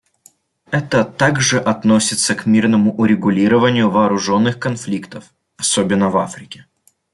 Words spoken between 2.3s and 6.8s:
к мирному урегулированию вооруженных конфликтов, особенно в Африке.